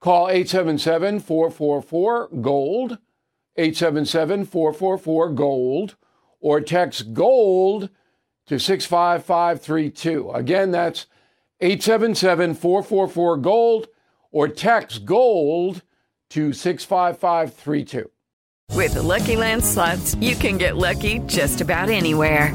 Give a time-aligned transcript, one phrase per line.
[0.00, 2.98] Call 877 444 GOLD,
[3.56, 5.96] 877 444 GOLD,
[6.40, 7.90] or text GOLD
[8.46, 10.30] to 65532.
[10.30, 11.06] Again, that's
[11.60, 13.88] 877 444 GOLD,
[14.32, 15.82] or text GOLD
[16.30, 18.10] to 65532.
[18.74, 22.54] With the Lucky Land slots, you can get lucky just about anywhere.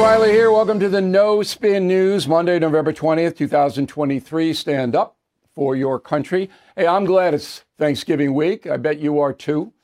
[0.00, 0.50] O'Reilly here.
[0.50, 4.54] Welcome to the No Spin News, Monday, November 20th, 2023.
[4.54, 5.18] Stand up
[5.54, 6.48] for your country.
[6.74, 8.66] Hey, I'm glad it's Thanksgiving week.
[8.66, 9.74] I bet you are too.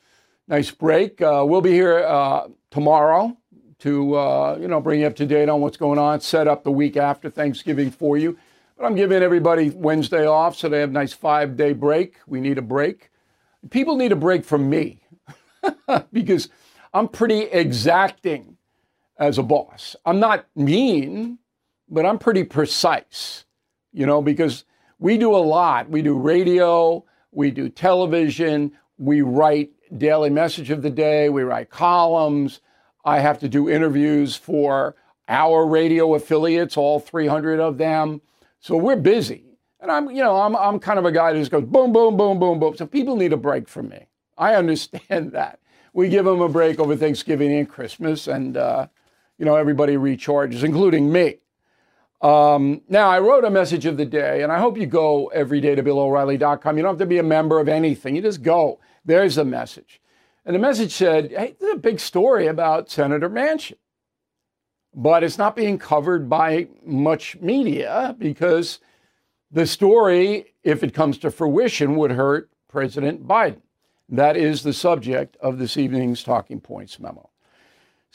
[0.48, 1.20] Nice break.
[1.20, 3.36] Uh, we'll be here uh, tomorrow
[3.80, 6.64] to uh, you know bring you up to date on what's going on, set up
[6.64, 8.38] the week after Thanksgiving for you.
[8.78, 12.16] But I'm giving everybody Wednesday off so they have a nice five day break.
[12.26, 13.10] We need a break.
[13.68, 15.02] People need a break from me
[16.10, 16.48] because
[16.94, 18.55] I'm pretty exacting
[19.18, 19.96] as a boss.
[20.04, 21.38] I'm not mean,
[21.88, 23.44] but I'm pretty precise,
[23.92, 24.64] you know, because
[24.98, 25.88] we do a lot.
[25.88, 31.70] We do radio, we do television, we write daily message of the day, we write
[31.70, 32.60] columns.
[33.04, 34.96] I have to do interviews for
[35.28, 38.20] our radio affiliates, all 300 of them.
[38.60, 39.44] So we're busy.
[39.80, 42.16] And I'm, you know, I'm, I'm kind of a guy that just goes boom, boom,
[42.16, 42.76] boom, boom, boom.
[42.76, 44.06] So people need a break from me.
[44.36, 45.60] I understand that.
[45.92, 48.88] We give them a break over Thanksgiving and Christmas, and uh,
[49.38, 51.38] you know, everybody recharges, including me.
[52.22, 55.60] Um, now, I wrote a message of the day, and I hope you go every
[55.60, 56.76] day to BillO'Reilly.com.
[56.76, 58.80] You don't have to be a member of anything, you just go.
[59.04, 60.00] There's the message.
[60.44, 63.74] And the message said, hey, there's a big story about Senator Manchin.
[64.94, 68.78] But it's not being covered by much media because
[69.50, 73.60] the story, if it comes to fruition, would hurt President Biden.
[74.08, 77.28] That is the subject of this evening's Talking Points memo.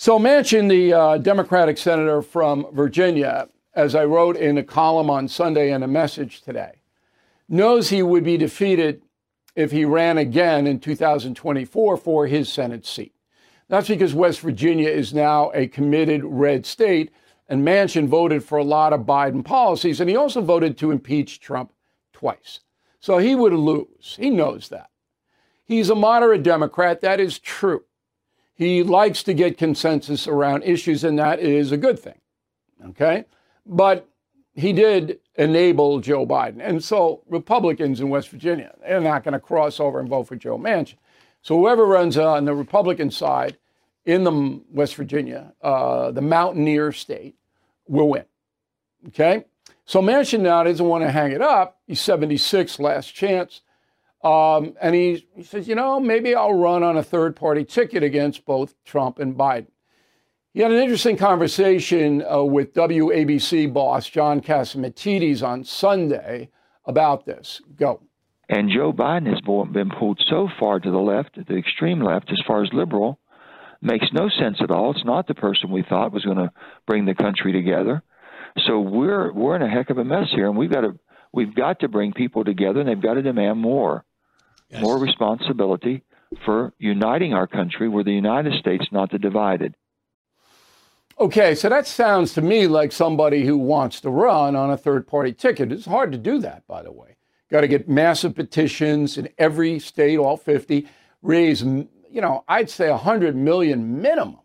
[0.01, 5.27] So, Manchin, the uh, Democratic senator from Virginia, as I wrote in a column on
[5.27, 6.81] Sunday and a message today,
[7.47, 9.03] knows he would be defeated
[9.55, 13.13] if he ran again in 2024 for his Senate seat.
[13.67, 17.11] That's because West Virginia is now a committed red state,
[17.47, 21.39] and Manchin voted for a lot of Biden policies, and he also voted to impeach
[21.39, 21.73] Trump
[22.11, 22.61] twice.
[23.01, 24.15] So he would lose.
[24.19, 24.89] He knows that.
[25.63, 27.01] He's a moderate Democrat.
[27.01, 27.83] That is true.
[28.61, 32.19] He likes to get consensus around issues, and that is a good thing.
[32.89, 33.25] Okay?
[33.65, 34.07] But
[34.53, 36.59] he did enable Joe Biden.
[36.59, 40.35] And so Republicans in West Virginia, they're not going to cross over and vote for
[40.35, 40.97] Joe Manchin.
[41.41, 43.57] So whoever runs on the Republican side
[44.05, 47.33] in the West Virginia, uh, the mountaineer state,
[47.87, 48.25] will win.
[49.07, 49.43] Okay?
[49.85, 51.79] So Manchin now doesn't want to hang it up.
[51.87, 53.61] He's 76, last chance.
[54.23, 58.03] Um, and he, he says, you know, maybe I'll run on a third party ticket
[58.03, 59.67] against both Trump and Biden.
[60.53, 66.49] He had an interesting conversation uh, with WABC boss John Catsimatidis on Sunday
[66.85, 67.61] about this.
[67.75, 68.01] Go.
[68.49, 69.39] And Joe Biden has
[69.71, 73.17] been pulled so far to the left, the extreme left, as far as liberal,
[73.81, 74.91] makes no sense at all.
[74.91, 76.51] It's not the person we thought was going to
[76.85, 78.03] bring the country together.
[78.67, 80.99] So we're we're in a heck of a mess here, and we've got to
[81.31, 84.03] we've got to bring people together, and they've got to demand more
[84.71, 84.81] yes.
[84.81, 86.03] more responsibility
[86.45, 87.87] for uniting our country.
[87.87, 89.75] We're the United States, not the divided.
[91.19, 95.07] Okay, so that sounds to me like somebody who wants to run on a third
[95.07, 95.71] party ticket.
[95.71, 97.15] It's hard to do that, by the way.
[97.51, 100.87] Got to get massive petitions in every state, all 50,
[101.21, 104.39] raise, you know, I'd say 100 million minimum.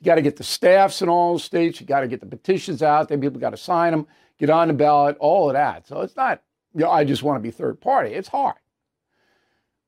[0.00, 1.80] You got to get the staffs in all the states.
[1.80, 3.18] You got to get the petitions out there.
[3.18, 4.06] People got to sign them,
[4.38, 5.88] get on the ballot, all of that.
[5.88, 6.42] So it's not,
[6.74, 8.12] you know, I just want to be third party.
[8.12, 8.56] It's hard.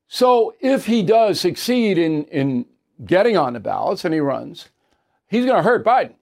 [0.07, 2.65] So if he does succeed in, in
[3.05, 4.69] getting on the ballots and he runs,
[5.27, 6.15] he's going to hurt Biden.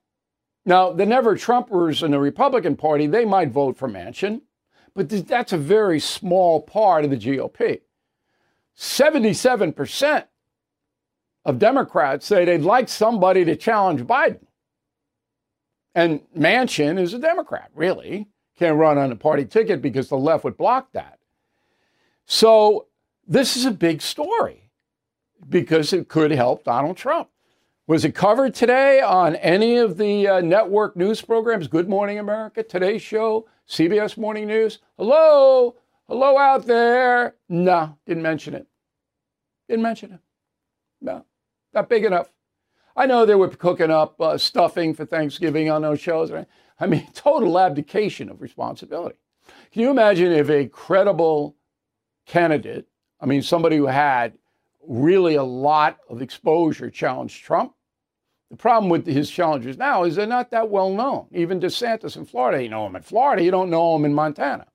[0.65, 4.41] Now, the never Trumpers in the Republican Party, they might vote for Manchin,
[4.95, 7.81] but that's a very small part of the GOP.
[8.75, 10.25] 77%
[11.45, 14.39] of Democrats say they'd like somebody to challenge Biden.
[15.93, 18.27] And Manchin is a Democrat, really.
[18.57, 21.19] Can't run on a party ticket because the left would block that.
[22.25, 22.87] So
[23.27, 24.69] this is a big story
[25.47, 27.29] because it could help Donald Trump.
[27.87, 31.67] Was it covered today on any of the uh, network news programs?
[31.67, 34.79] Good Morning America, Today's Show, CBS Morning News?
[34.97, 35.75] Hello?
[36.07, 37.35] Hello out there?
[37.47, 38.67] No, didn't mention it.
[39.69, 40.19] Didn't mention it.
[41.01, 41.25] No,
[41.73, 42.31] not big enough.
[42.95, 46.31] I know they were cooking up uh, stuffing for Thanksgiving on those shows.
[46.79, 49.17] I mean, total abdication of responsibility.
[49.71, 51.55] Can you imagine if a credible
[52.25, 52.87] candidate,
[53.25, 54.33] I mean, somebody who had
[54.87, 57.73] really a lot of exposure challenged Trump?
[58.51, 61.25] The problem with his challengers now is they're not that well known.
[61.31, 64.67] Even DeSantis in Florida, you know him in Florida, you don't know him in Montana.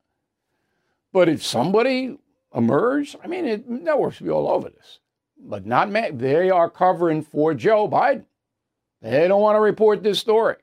[1.13, 2.19] But if somebody
[2.53, 4.99] emerged, I mean, it, networks will be all over this.
[5.39, 8.25] But not they are covering for Joe Biden.
[9.01, 10.57] They don't want to report this story.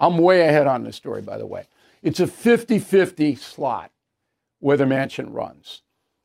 [0.00, 1.68] I'm way ahead on this story, by the way.
[2.02, 3.92] It's a 50 50 slot
[4.58, 5.82] whether Manchin runs.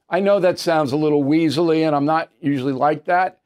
[0.09, 3.39] I know that sounds a little weaselly, and I'm not usually like that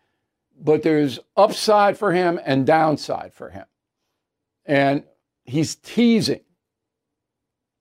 [0.60, 3.66] but there's upside for him and downside for him.
[4.66, 5.04] And
[5.44, 6.42] he's teasing.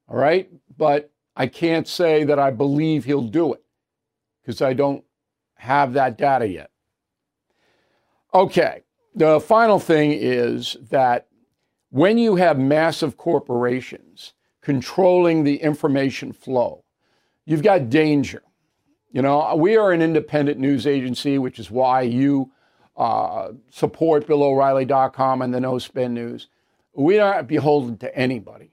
[0.09, 0.49] All right.
[0.77, 3.63] But I can't say that I believe he'll do it
[4.43, 5.05] because I don't
[5.55, 6.71] have that data yet.
[8.33, 8.83] Okay.
[9.15, 11.29] The final thing is that
[11.91, 16.85] when you have massive corporations controlling the information flow,
[17.47, 18.43] you've got danger.
[19.17, 22.53] You know, we are an independent news agency, which is why you
[22.99, 26.49] uh, support BillO'Reilly.com and the No Spin News.
[26.93, 28.73] We aren't beholden to anybody.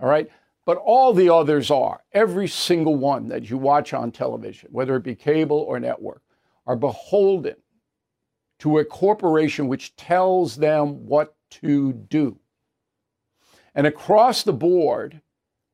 [0.00, 0.30] All right?
[0.64, 2.02] But all the others are.
[2.14, 6.22] Every single one that you watch on television, whether it be cable or network,
[6.66, 7.56] are beholden
[8.60, 12.38] to a corporation which tells them what to do.
[13.74, 15.20] And across the board,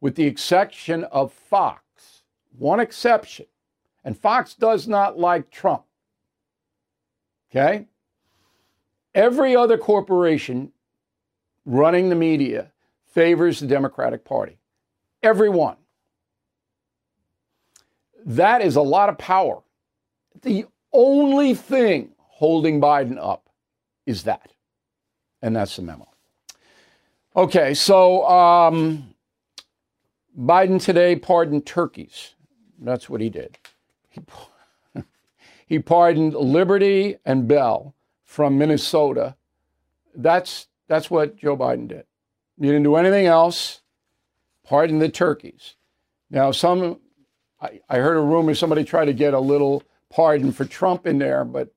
[0.01, 2.25] with the exception of Fox,
[2.59, 3.47] one exception,
[4.05, 5.83] and Fox does not like Trump.
[7.51, 7.87] Okay?
[9.15, 10.73] Every other corporation
[11.65, 12.73] running the media
[13.07, 14.59] favors the Democratic Party.
[15.23, 15.77] Everyone.
[18.27, 19.63] That is a lot of power.
[20.43, 23.49] The only thing holding Biden up
[24.07, 24.53] is that.
[25.43, 26.09] And that's the memo.
[27.37, 29.15] Okay, so um,
[30.39, 32.35] Biden today pardoned turkeys.
[32.79, 33.59] That's what he did.
[35.67, 39.35] He, pardoned Liberty and Bell from Minnesota.
[40.15, 42.05] That's, that's what Joe Biden did.
[42.61, 43.81] He didn't do anything else.
[44.63, 45.77] Pardon the turkeys.
[46.31, 47.01] Now, some,
[47.61, 51.19] I, I heard a rumor somebody tried to get a little pardon for Trump in
[51.19, 51.73] there, but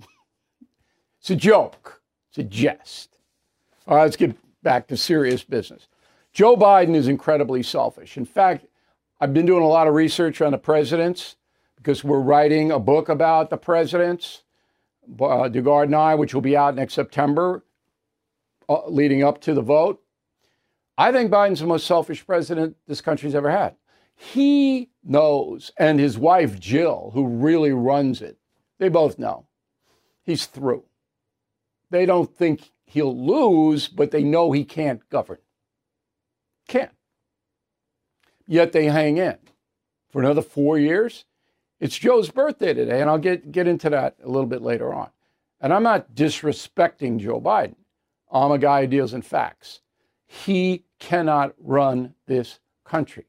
[1.20, 2.00] it's a joke.
[2.30, 3.18] It's a jest.
[3.86, 5.88] All right, let's get back to serious business.
[6.32, 8.16] Joe Biden is incredibly selfish.
[8.16, 8.66] In fact,
[9.20, 11.36] I've been doing a lot of research on the presidents
[11.86, 14.42] because we're writing a book about the presidents,
[15.20, 17.64] uh, Dugard and I, which will be out next September,
[18.68, 20.02] uh, leading up to the vote.
[20.98, 23.76] I think Biden's the most selfish president this country's ever had.
[24.16, 28.36] He knows, and his wife Jill, who really runs it,
[28.80, 29.46] they both know
[30.24, 30.86] he's through.
[31.90, 35.38] They don't think he'll lose, but they know he can't govern.
[36.66, 36.90] Can't.
[38.48, 39.38] Yet they hang in
[40.10, 41.24] for another four years.
[41.78, 45.10] It's Joe's birthday today, and I'll get, get into that a little bit later on.
[45.60, 47.76] And I'm not disrespecting Joe Biden.
[48.30, 49.80] I'm a guy who deals in facts.
[50.26, 53.26] He cannot run this country.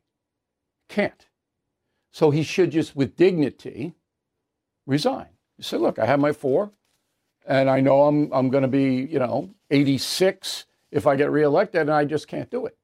[0.88, 1.27] Can't.
[2.12, 3.94] So he should just, with dignity,
[4.86, 5.27] resign.
[5.58, 6.72] You say, look, I have my four,
[7.46, 11.82] and I know I'm, I'm going to be, you know, 86 if I get reelected,
[11.82, 12.77] and I just can't do it.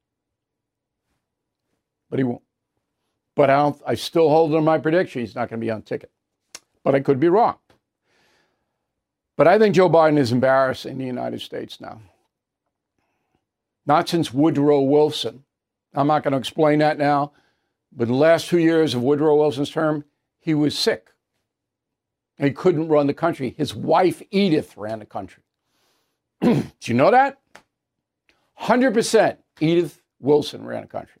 [2.10, 2.42] But he won't.
[3.36, 5.82] But I, don't, I still hold on my prediction he's not going to be on
[5.82, 6.10] ticket.
[6.84, 7.56] But I could be wrong.
[9.36, 12.00] But I think Joe Biden is embarrassing the United States now.
[13.86, 15.44] not since Woodrow Wilson.
[15.94, 17.32] I'm not going to explain that now,
[17.92, 20.04] but the last two years of Woodrow Wilson's term,
[20.40, 21.10] he was sick.
[22.38, 23.54] He couldn't run the country.
[23.56, 25.42] His wife, Edith, ran the country.
[26.42, 27.38] Do you know that?
[28.60, 31.20] 100% Edith Wilson ran the country.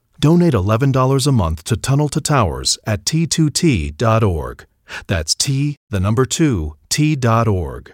[0.21, 4.65] Donate $11 a month to Tunnel to Towers at t2t.org.
[5.07, 7.93] That's T, the number 2, t.org.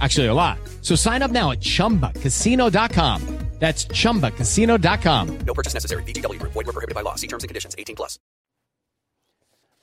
[0.00, 0.58] Actually, a lot.
[0.82, 3.40] So sign up now at chumbacasino.com.
[3.60, 5.38] That's chumbacasino.com.
[5.46, 6.02] No purchase necessary.
[6.04, 6.52] VGW Group.
[6.52, 7.14] Void were prohibited by law.
[7.16, 7.74] See terms and conditions.
[7.78, 8.18] 18 plus.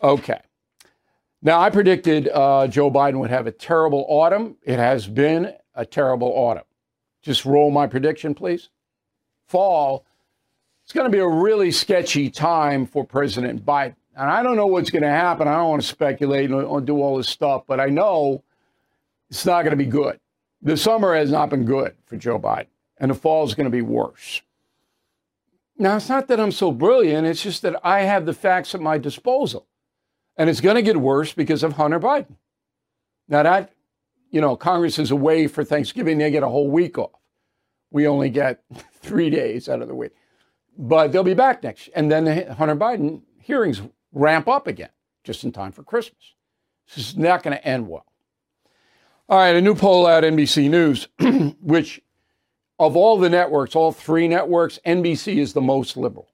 [0.01, 0.39] Okay.
[1.43, 4.57] Now, I predicted uh, Joe Biden would have a terrible autumn.
[4.63, 6.63] It has been a terrible autumn.
[7.21, 8.69] Just roll my prediction, please.
[9.47, 10.05] Fall,
[10.83, 13.95] it's going to be a really sketchy time for President Biden.
[14.15, 15.47] And I don't know what's going to happen.
[15.47, 18.43] I don't want to speculate and do all this stuff, but I know
[19.29, 20.19] it's not going to be good.
[20.61, 22.67] The summer has not been good for Joe Biden,
[22.97, 24.41] and the fall is going to be worse.
[25.77, 28.81] Now, it's not that I'm so brilliant, it's just that I have the facts at
[28.81, 29.67] my disposal.
[30.35, 32.35] And it's going to get worse because of Hunter Biden.
[33.27, 33.73] Now, that,
[34.31, 37.11] you know, Congress is away for Thanksgiving, they get a whole week off.
[37.91, 40.11] We only get three days out of the week.
[40.77, 41.89] But they'll be back next.
[41.95, 43.81] And then the Hunter Biden hearings
[44.11, 44.89] ramp up again
[45.23, 46.33] just in time for Christmas.
[46.87, 48.06] This is not going to end well.
[49.29, 51.09] All right, a new poll out NBC News,
[51.61, 52.01] which
[52.79, 56.29] of all the networks, all three networks, NBC is the most liberal.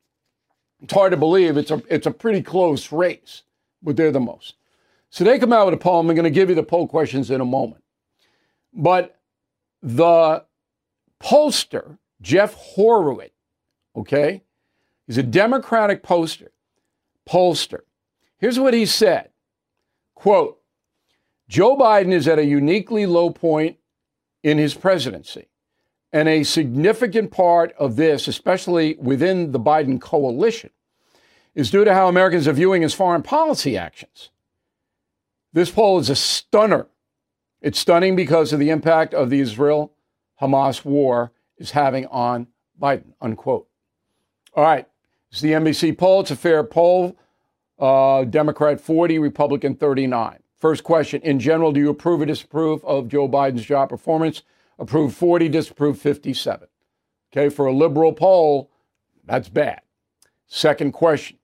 [0.79, 1.57] It's hard to believe.
[1.57, 3.43] It's a it's a pretty close race,
[3.81, 4.55] but they're the most.
[5.09, 5.99] So they come out with a poll.
[5.99, 7.83] I'm going to give you the poll questions in a moment.
[8.73, 9.19] But
[9.81, 10.45] the
[11.19, 13.31] pollster, Jeff Horwitt,
[13.95, 14.43] okay,
[15.07, 16.51] he's a Democratic poster,
[17.27, 17.81] pollster.
[18.37, 19.29] Here's what he said.
[20.15, 20.59] Quote,
[21.47, 23.77] Joe Biden is at a uniquely low point
[24.43, 25.47] in his presidency.
[26.11, 30.69] And a significant part of this, especially within the Biden coalition,
[31.55, 34.29] is due to how Americans are viewing his foreign policy actions.
[35.53, 36.87] This poll is a stunner.
[37.61, 39.93] It's stunning because of the impact of the Israel
[40.41, 42.47] Hamas war is having on
[42.79, 43.67] Biden, unquote.
[44.55, 44.87] All right,
[45.31, 46.21] it's the NBC poll.
[46.21, 47.17] It's a fair poll.
[47.79, 50.42] Uh, Democrat 40, Republican 39.
[50.63, 54.43] First question In general, do you approve or disapprove of Joe Biden's job performance?
[54.79, 56.69] Approve 40, disapprove 57.
[57.33, 58.71] Okay, for a liberal poll,
[59.25, 59.81] that's bad.
[60.47, 61.37] Second question.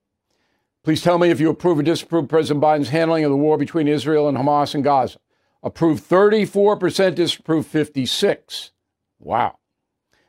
[0.86, 3.90] Please tell me if you approve or disapprove President Biden's handling of the war between
[3.90, 5.20] Israel and Hamas and Gaza.
[5.62, 8.72] Approve 34%, disapprove 56.
[9.20, 9.58] Wow.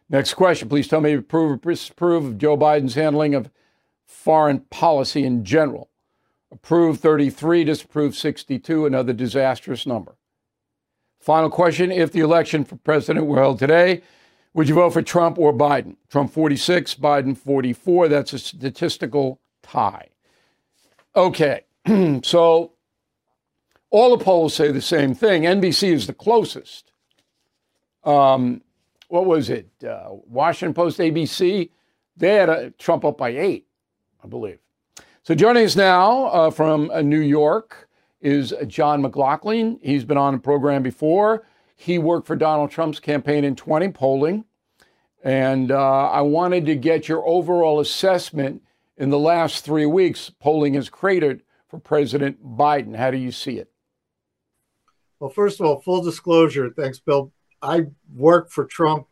[0.09, 0.69] Next question.
[0.69, 3.53] Please tell me if you approve or disapprove of Joe Biden's handling of
[4.05, 5.90] foreign policy in general.
[6.53, 10.17] Approve 33, disapprove 62, another disastrous number.
[11.21, 14.03] Final question If the election for president were held today,
[14.55, 15.97] would you vote for Trump or Biden?
[16.09, 18.09] Trump 46, Biden 44.
[18.09, 20.09] That's a statistical tie.
[21.15, 21.65] Okay,
[22.23, 22.73] so
[23.91, 25.43] all the polls say the same thing.
[25.43, 26.91] NBC is the closest.
[28.03, 28.63] Um,
[29.09, 29.69] what was it?
[29.87, 31.71] Uh, Washington Post, ABC,
[32.17, 33.67] they had a Trump up by eight,
[34.23, 34.59] I believe.
[35.23, 37.91] So joining us now uh, from uh, New York
[38.23, 39.79] is John McLaughlin.
[39.83, 41.47] He's been on the program before.
[41.77, 44.47] He worked for Donald Trump's campaign in 20 polling.
[45.23, 48.63] And uh, I wanted to get your overall assessment
[48.97, 50.31] in the last three weeks.
[50.41, 52.97] Polling has cratered for President Biden.
[52.97, 53.71] How do you see it?
[55.19, 56.71] Well, first of all, full disclosure.
[56.71, 57.31] Thanks, Bill.
[57.61, 59.07] I worked for Trump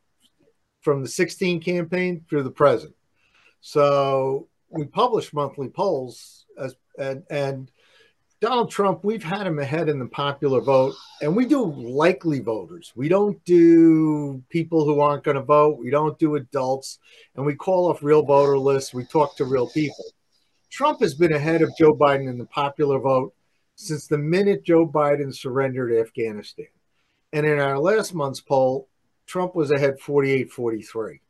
[0.81, 2.95] from the 16 campaign through the present.
[3.61, 7.71] So we publish monthly polls as and and
[8.41, 12.93] Donald Trump, we've had him ahead in the popular vote, and we do likely voters.
[12.95, 15.79] We don't do people who aren't going to vote.
[15.79, 17.01] We don't do adults,
[17.35, 18.95] and we call off real voter lists.
[18.95, 20.05] We talk to real people.
[20.71, 23.35] Trump has been ahead of Joe Biden in the popular vote
[23.75, 26.67] since the minute Joe Biden surrendered Afghanistan.
[27.33, 28.89] And in our last month's poll,
[29.27, 31.21] Trump was ahead 48 43.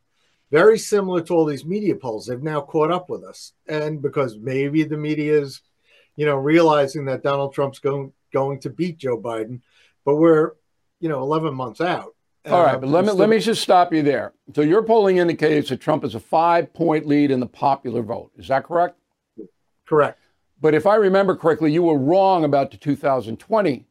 [0.51, 2.25] Very similar to all these media polls.
[2.25, 3.53] They've now caught up with us.
[3.67, 5.61] And because maybe the media is,
[6.15, 9.61] you know, realizing that Donald Trump's going going to beat Joe Biden,
[10.05, 10.51] but we're,
[10.99, 12.15] you know, 11 months out.
[12.45, 14.33] All right, uh, but let me let me just stop you there.
[14.55, 18.31] So your polling indicates that Trump is a five point lead in the popular vote.
[18.37, 18.97] Is that correct?
[19.85, 20.19] Correct.
[20.61, 23.85] But if I remember correctly, you were wrong about the 2020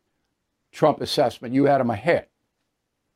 [0.73, 1.55] Trump assessment.
[1.55, 2.27] You had him ahead.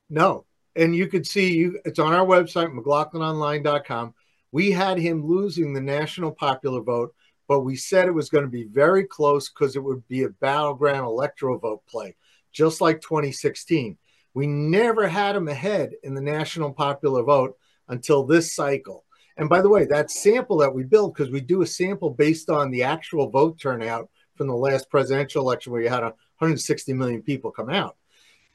[0.09, 0.45] No.
[0.77, 4.15] And you could see you it's on our website, McLaughlinOnline.com.
[4.53, 7.15] We had him losing the national popular vote,
[7.49, 10.31] but we said it was going to be very close because it would be a
[10.31, 12.17] battleground electoral vote play,
[12.53, 13.97] just like 2016.
[14.35, 17.57] We never had him ahead in the national popular vote
[17.89, 19.05] until this cycle.
[19.37, 22.51] And by the way, that sample that we build, because we do a sample based
[22.51, 27.23] on the actual vote turnout from the last presidential election where you had 160 million
[27.23, 27.97] people come out.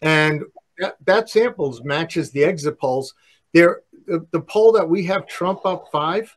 [0.01, 0.43] And
[0.79, 3.13] that, that samples matches the exit polls.
[3.53, 6.35] There, the, the poll that we have Trump up five,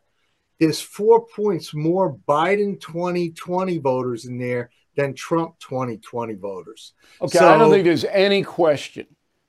[0.58, 6.92] there's four points more Biden 2020 voters in there than Trump 2020 voters.
[7.20, 9.06] Okay, So- I don't think there's any question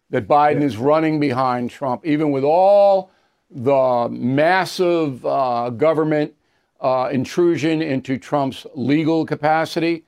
[0.09, 3.11] that Biden is running behind Trump, even with all
[3.49, 6.33] the massive uh, government
[6.81, 10.03] uh, intrusion into Trump's legal capacity.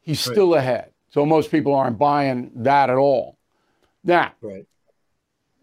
[0.00, 0.90] He's still ahead.
[1.10, 3.37] So most people aren't buying that at all.
[4.08, 4.66] Now, Right.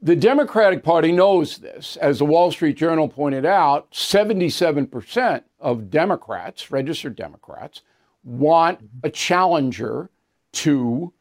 [0.04, 1.98] the Democratic Party knows this.
[1.98, 7.82] As the Wall Street Journal pointed out, 77% of Democrats, registered Democrats,
[8.24, 9.08] want mm-hmm.
[9.08, 10.12] a challenger
[10.54, 11.12] to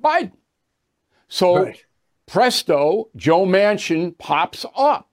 [0.00, 0.32] Biden.
[1.26, 1.84] So, Right.
[2.26, 5.08] presto, Joe Manchin pops up.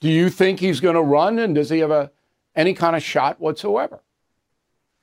[0.00, 2.10] Do you think he's going to run and does he have a
[2.56, 4.02] any kind of shot whatsoever?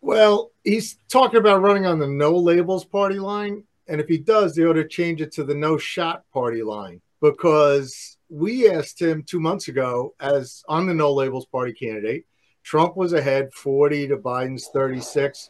[0.01, 3.63] Well, he's talking about running on the no labels party line.
[3.87, 7.01] And if he does, they ought to change it to the no shot party line
[7.21, 12.25] because we asked him two months ago as on the no labels party candidate.
[12.63, 15.49] Trump was ahead 40 to Biden's 36.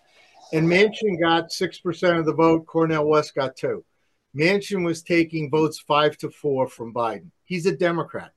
[0.54, 2.68] And Manchin got 6% of the vote.
[2.68, 3.84] Cornel West got two.
[4.38, 7.32] Manchin was taking votes five to four from Biden.
[7.44, 8.34] He's a Democrat.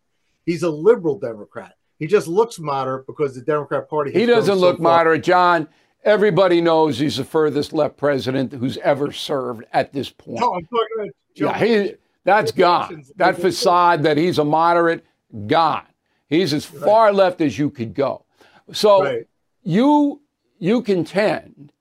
[0.46, 1.74] He's a liberal Democrat.
[1.98, 4.10] He just looks moderate because the Democrat Party.
[4.12, 4.82] He doesn't so look far.
[4.82, 5.68] moderate, John.
[6.04, 10.40] Everybody knows he's the furthest left president who's ever served at this point.
[10.40, 13.04] No, I'm talking about Yeah, he, that's gone.
[13.16, 15.04] That facade that he's a moderate,
[15.46, 15.86] gone.
[16.28, 18.24] He's as far left as you could go.
[18.72, 19.26] So Right.
[19.62, 20.22] you
[20.58, 21.72] you contend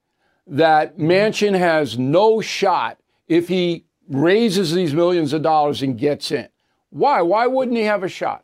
[0.48, 6.48] that Manchin has no shot if he raises these millions of dollars and gets in.
[6.90, 7.22] Why?
[7.22, 8.44] Why wouldn't he have a shot?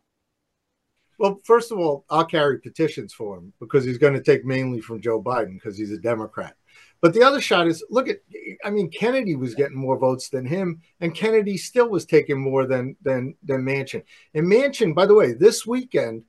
[1.18, 4.82] Well, first of all, I'll carry petitions for him because he's going to take mainly
[4.82, 6.56] from Joe Biden because he's a Democrat.
[7.02, 8.18] But the other shot is look at,
[8.64, 12.66] I mean, Kennedy was getting more votes than him, and Kennedy still was taking more
[12.66, 14.04] than than than Manchin.
[14.34, 16.24] And Manchin, by the way, this weekend,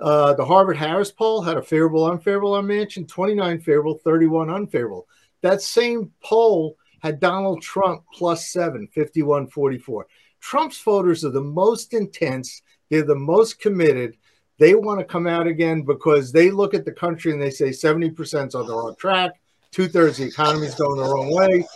[0.00, 5.06] uh, the Harvard Harris poll had a favorable, unfavorable on Manchin, 29 favorable, 31 unfavorable.
[5.42, 10.06] That same poll had Donald Trump plus seven, 51 44.
[10.40, 14.16] Trump's voters are the most intense, they're the most committed.
[14.62, 17.70] They want to come out again because they look at the country and they say
[17.70, 19.32] 70% is on the wrong track,
[19.72, 21.66] two thirds of the economy is going the wrong way.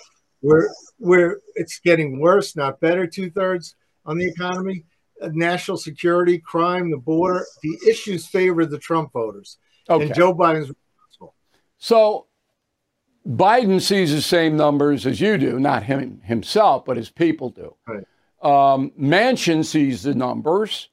[0.40, 0.68] We're,
[1.01, 4.85] we're, it's getting worse, not better, two thirds on the economy.
[5.20, 9.59] National security, crime, the border, the issues favor the Trump voters.
[9.90, 10.05] Okay.
[10.07, 11.35] And Joe Biden's responsible.
[11.79, 12.29] So
[13.27, 17.75] Biden sees the same numbers as you do, not him himself, but his people do.
[17.88, 18.05] Right.
[18.42, 20.88] Um, Manchin sees the numbers,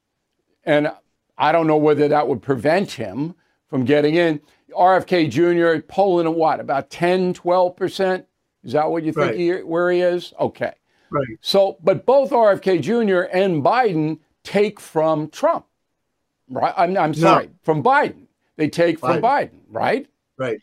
[0.64, 0.92] and
[1.38, 3.36] I don't know whether that would prevent him
[3.68, 4.40] from getting in.
[4.72, 5.82] RFK Jr.
[5.88, 8.26] polling at what, about 10, 12%?
[8.64, 9.36] Is that what you think Right.
[9.36, 10.34] he, where he is?
[10.40, 10.74] Okay.
[11.10, 11.28] Right.
[11.42, 13.30] So, but both RFK Jr.
[13.36, 15.66] and Biden take from Trump,
[16.50, 16.74] right?
[16.76, 18.28] I'm, I'm sorry, from Biden.
[18.56, 19.22] They take from Biden.
[19.22, 20.08] Biden, right?
[20.38, 20.60] Right.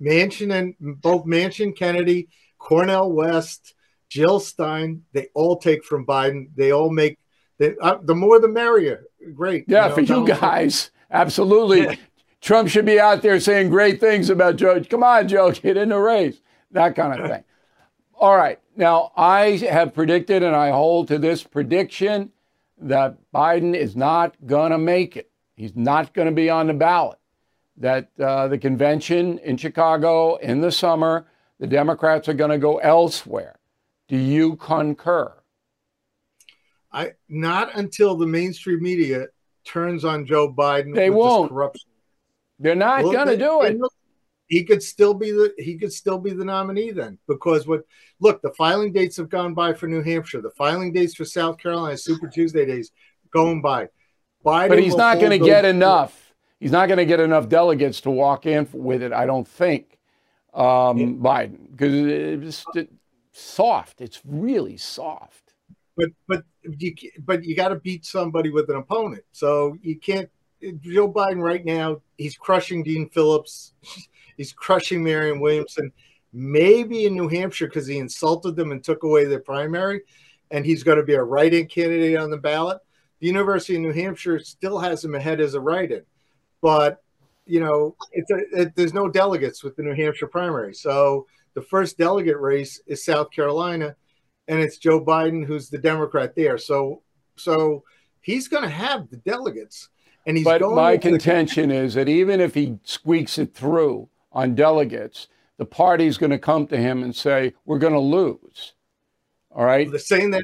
[0.00, 3.74] Manchin and both Manchin, Kennedy, Cornel West,
[4.08, 6.48] Jill Stein, they all take from Biden.
[6.56, 7.18] They all make
[7.58, 9.04] they, uh, the more the merrier.
[9.34, 9.64] Great.
[9.68, 11.82] Yeah, know, for you Donald Trump- guys, absolutely.
[11.82, 11.94] Yeah.
[12.40, 14.82] Trump should be out there saying great things about Joe.
[14.82, 16.40] Come on, Joe, get in the race.
[16.72, 17.44] That kind of thing.
[18.14, 18.58] All right.
[18.76, 22.32] Now, I have predicted, and I hold to this prediction,
[22.78, 25.30] that Biden is not going to make it.
[25.54, 27.18] He's not going to be on the ballot.
[27.76, 31.26] That uh, the convention in Chicago in the summer,
[31.58, 33.58] the Democrats are going to go elsewhere.
[34.08, 35.32] Do you concur?
[36.92, 39.26] I not until the mainstream media
[39.64, 40.94] turns on Joe Biden.
[40.94, 41.50] They with won't.
[41.50, 41.88] corruption.
[42.58, 43.78] They're not Well, going to do it.
[44.48, 47.84] He could still be the he could still be the nominee then because what
[48.20, 51.56] look the filing dates have gone by for New Hampshire the filing dates for South
[51.56, 52.90] Carolina Super Tuesday days
[53.32, 53.88] going by.
[54.44, 56.34] Biden But he's not going to get enough.
[56.60, 59.98] He's not going to get enough delegates to walk in with it, I don't think,
[60.54, 62.90] um, Biden, because it's
[63.32, 64.00] soft.
[64.00, 65.41] It's really soft.
[65.96, 66.44] But but
[66.78, 69.24] you but you got to beat somebody with an opponent.
[69.32, 70.30] So you can't.
[70.80, 73.74] Joe Biden right now he's crushing Dean Phillips,
[74.36, 75.92] he's crushing Marianne Williamson.
[76.32, 80.00] Maybe in New Hampshire because he insulted them and took away their primary,
[80.50, 82.78] and he's going to be a write-in candidate on the ballot.
[83.20, 86.02] The University of New Hampshire still has him ahead as a write-in,
[86.62, 87.02] but
[87.44, 90.74] you know it's a, it, there's no delegates with the New Hampshire primary.
[90.74, 93.94] So the first delegate race is South Carolina
[94.48, 96.58] and it's Joe Biden who's the Democrat there.
[96.58, 97.02] So
[97.36, 97.84] so
[98.20, 99.88] he's going to have the delegates,
[100.26, 100.76] and he's But going.
[100.76, 105.28] my into the- contention is that even if he squeaks it through on delegates,
[105.58, 108.74] the party's going to come to him and say, "We're going to lose."
[109.54, 109.90] All right.
[109.90, 110.42] the saying that.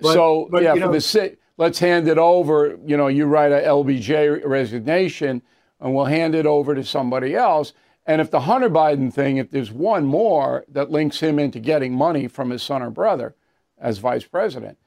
[0.00, 2.78] but- so but, yeah, for know- the let's hand it over.
[2.86, 5.42] You know, you write a LBJ resignation,
[5.80, 7.72] and we'll hand it over to somebody else.
[8.08, 11.94] And if the Hunter Biden thing, if there's one more that links him into getting
[11.94, 13.36] money from his son or brother
[13.78, 14.78] as vice president,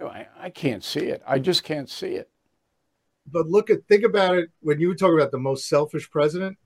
[0.00, 1.22] I, I can't see it.
[1.26, 2.30] I just can't see it.
[3.30, 6.58] but look at think about it when you talk about the most selfish president.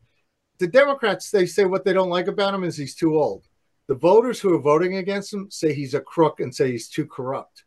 [0.59, 3.46] The Democrats they say what they don't like about him is he's too old.
[3.87, 7.07] The voters who are voting against him say he's a crook and say he's too
[7.07, 7.64] corrupt.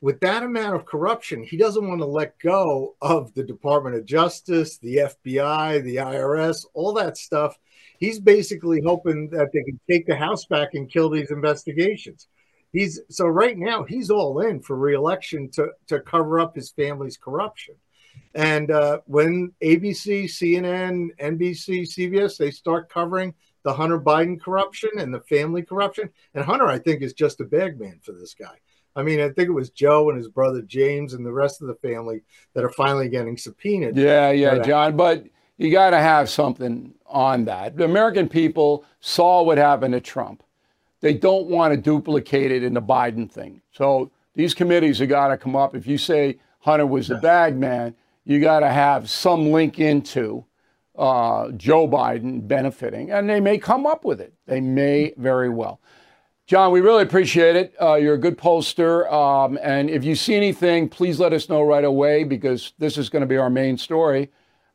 [0.00, 4.04] With that amount of corruption, he doesn't want to let go of the Department of
[4.04, 7.58] Justice, the FBI, the IRS, all that stuff.
[7.98, 12.28] He's basically hoping that they can take the House back and kill these investigations.
[12.72, 17.16] He's so right now he's all in for reelection to to cover up his family's
[17.16, 17.76] corruption.
[18.34, 25.14] And uh, when ABC, CNN, NBC, CBS, they start covering the Hunter Biden corruption and
[25.14, 28.58] the family corruption, and Hunter, I think, is just a bag man for this guy.
[28.96, 31.68] I mean, I think it was Joe and his brother James and the rest of
[31.68, 32.22] the family
[32.54, 33.96] that are finally getting subpoenaed.
[33.96, 34.62] Yeah, yeah, Yeah.
[34.62, 34.96] John.
[34.96, 35.24] But
[35.56, 37.76] you got to have something on that.
[37.76, 40.42] The American people saw what happened to Trump.
[41.00, 43.60] They don't want to duplicate it in the Biden thing.
[43.72, 45.76] So these committees have got to come up.
[45.76, 50.44] If you say Hunter was the bag man, you got to have some link into
[50.96, 54.32] uh, Joe Biden benefiting, and they may come up with it.
[54.46, 55.80] They may very well.
[56.46, 57.74] John, we really appreciate it.
[57.80, 59.10] Uh, you're a good pollster.
[59.10, 63.08] Um, and if you see anything, please let us know right away because this is
[63.08, 64.30] going to be our main story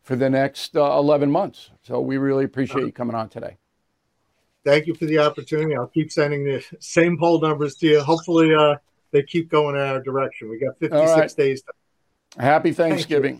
[0.10, 1.70] for the next uh, 11 months.
[1.84, 3.58] So we really appreciate you coming on today.
[4.66, 5.76] Thank you for the opportunity.
[5.76, 8.02] I'll keep sending the same poll numbers to you.
[8.02, 8.78] Hopefully, uh,
[9.12, 10.50] they keep going in our direction.
[10.50, 11.36] We got 56 right.
[11.38, 11.62] days.
[11.62, 13.40] To- Happy Thanksgiving.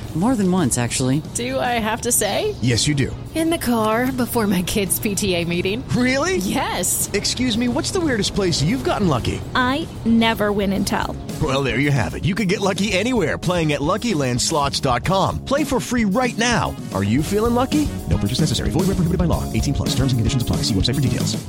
[0.13, 1.21] More than once, actually.
[1.35, 2.53] Do I have to say?
[2.61, 3.15] Yes, you do.
[3.33, 5.87] In the car before my kids' PTA meeting.
[5.95, 6.35] Really?
[6.37, 7.09] Yes.
[7.13, 9.39] Excuse me, what's the weirdest place you've gotten lucky?
[9.55, 11.15] I never win and tell.
[11.41, 12.25] Well, there you have it.
[12.25, 15.45] You can get lucky anywhere playing at LuckyLandSlots.com.
[15.45, 16.75] Play for free right now.
[16.93, 17.87] Are you feeling lucky?
[18.09, 18.69] No purchase necessary.
[18.69, 19.49] Void where prohibited by law.
[19.53, 19.89] 18 plus.
[19.95, 20.57] Terms and conditions apply.
[20.57, 21.41] See website for details.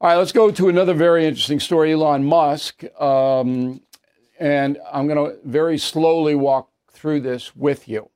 [0.00, 2.84] All right, let's go to another very interesting story Elon Musk.
[3.00, 3.80] Um,
[4.38, 8.10] and I'm going to very slowly walk through this with you.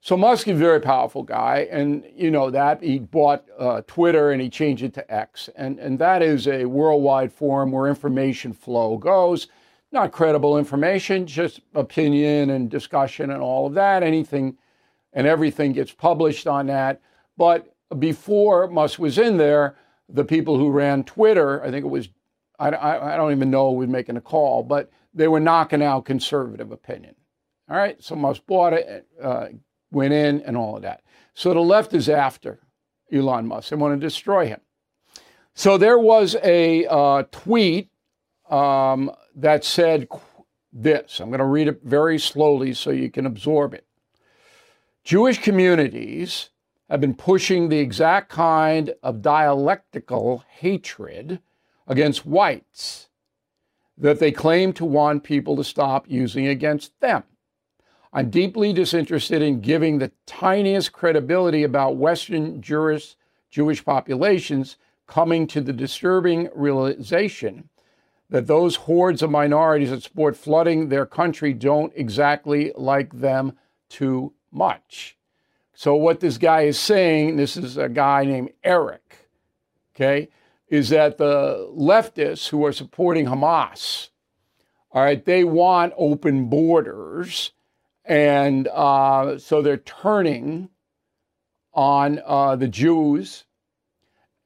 [0.00, 2.80] So, Musk is a very powerful guy, and you know that.
[2.82, 5.50] He bought uh, Twitter and he changed it to X.
[5.56, 9.48] And, and that is a worldwide forum where information flow goes.
[9.90, 14.04] Not credible information, just opinion and discussion and all of that.
[14.04, 14.56] Anything
[15.12, 17.00] and everything gets published on that.
[17.36, 19.76] But before Musk was in there,
[20.08, 22.10] the people who ran Twitter, I think it was,
[22.60, 25.82] I, I, I don't even know who was making a call, but they were knocking
[25.82, 27.16] out conservative opinion.
[27.68, 29.48] All right, so Musk bought it, uh,
[29.90, 31.02] went in and all of that.
[31.34, 32.60] So the left is after
[33.12, 33.70] Elon Musk.
[33.70, 34.60] They want to destroy him.
[35.54, 37.90] So there was a uh, tweet
[38.50, 40.08] um, that said
[40.72, 41.20] this.
[41.20, 43.86] I'm going to read it very slowly so you can absorb it.
[45.02, 46.50] Jewish communities
[46.88, 51.40] have been pushing the exact kind of dialectical hatred
[51.86, 53.08] against whites
[53.98, 57.24] that they claim to want people to stop using against them.
[58.16, 63.14] I'm deeply disinterested in giving the tiniest credibility about Western Jewish,
[63.50, 67.68] Jewish populations coming to the disturbing realization
[68.30, 73.58] that those hordes of minorities that support flooding their country don't exactly like them
[73.90, 75.18] too much.
[75.74, 79.28] So, what this guy is saying, this is a guy named Eric,
[79.94, 80.30] okay,
[80.68, 84.08] is that the leftists who are supporting Hamas,
[84.90, 87.52] all right, they want open borders.
[88.06, 90.70] And uh, so they're turning
[91.74, 93.44] on uh, the Jews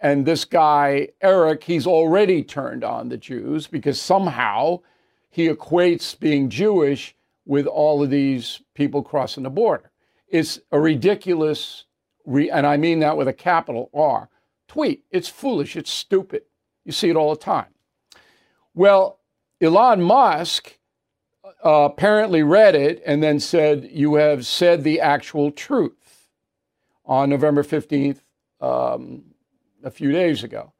[0.01, 4.81] and this guy, Eric, he's already turned on the Jews because somehow
[5.29, 9.91] he equates being Jewish with all of these people crossing the border.
[10.27, 11.85] It's a ridiculous,
[12.27, 14.31] and I mean that with a capital R,
[14.69, 15.05] tweet.
[15.11, 15.77] It's foolish.
[15.77, 16.43] It's stupid.
[16.85, 17.75] You see it all the time.
[18.75, 19.19] Well,
[19.61, 20.79] Elon Musk
[21.65, 26.29] uh, apparently read it and then said, You have said the actual truth
[27.05, 28.21] on November 15th,
[28.61, 29.25] um,
[29.83, 30.73] a few days ago.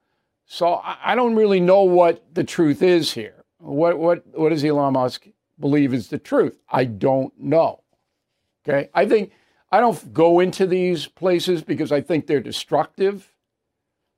[0.47, 3.45] So I don't really know what the truth is here.
[3.59, 5.29] What what what does Elon Musk
[5.61, 6.59] believe is the truth?
[6.69, 7.85] I don't know.
[8.69, 9.31] Okay, I think
[9.71, 13.33] I don't go into these places because I think they're destructive.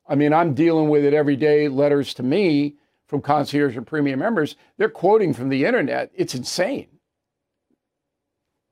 [0.08, 1.68] I mean, I'm dealing with it every day.
[1.68, 2.76] Letters to me
[3.12, 4.56] from concierge and premium members.
[4.78, 6.10] They're quoting from the internet.
[6.14, 6.86] It's insane.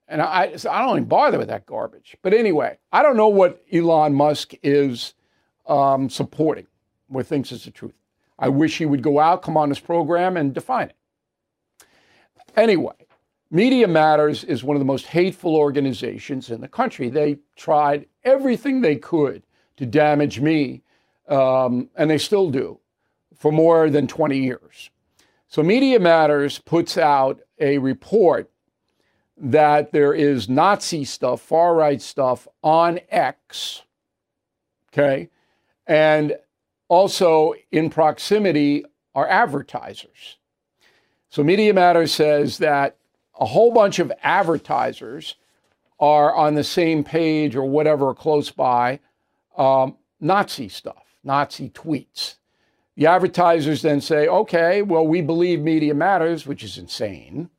[0.08, 2.16] And I, I don't even bother with that garbage.
[2.22, 5.12] But anyway, I don't know what Elon Musk is
[5.66, 6.66] um, supporting
[7.12, 7.92] or thinks is the truth.
[8.38, 10.96] I wish he would go out, come on this program, and define it.
[12.56, 12.94] Anyway,
[13.50, 17.10] Media Matters is one of the most hateful organizations in the country.
[17.10, 19.42] They tried everything they could
[19.76, 20.80] to damage me,
[21.28, 22.80] um, and they still do,
[23.40, 24.90] for more than 20 years.
[25.48, 28.48] So, Media Matters puts out a report
[29.36, 33.82] that there is Nazi stuff, far right stuff on X,
[34.92, 35.28] okay?
[35.86, 36.36] And
[36.88, 40.36] also in proximity are advertisers.
[41.30, 42.96] So Media Matters says that
[43.38, 45.36] a whole bunch of advertisers
[45.98, 49.00] are on the same page or whatever close by
[49.56, 52.36] um, Nazi stuff, Nazi tweets.
[52.96, 57.50] The advertisers then say, okay, well, we believe Media Matters, which is insane.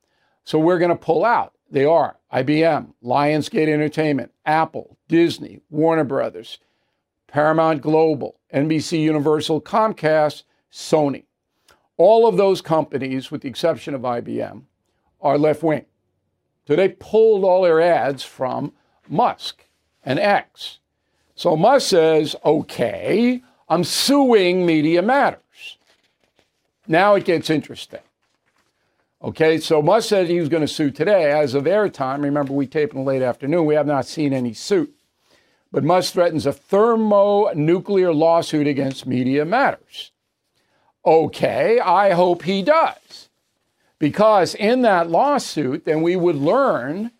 [0.44, 1.54] So we're going to pull out.
[1.70, 6.60] They are IBM, Lionsgate Entertainment, Apple, Disney, Warner Brothers,
[7.28, 11.26] Paramount Global, NBC Universal, Comcast, Sony.
[11.96, 14.63] All of those companies, with the exception of IBM,
[15.22, 15.86] are left wing.
[16.67, 18.74] So they pulled all their ads from
[19.08, 19.65] Musk
[20.04, 20.80] and X.
[21.36, 23.41] So Musk says, okay,
[23.72, 25.78] I'm suing Media Matters.
[26.88, 28.02] Now it gets interesting.
[29.24, 31.32] Okay, so Musk said he was going to sue today.
[31.32, 34.54] As of airtime, remember we taped in the late afternoon, we have not seen any
[34.54, 34.94] suit
[35.72, 40.12] but Musk threatens a thermonuclear lawsuit against Media Matters.
[41.06, 43.30] Okay, I hope he does.
[43.98, 47.12] Because in that lawsuit, then we would learn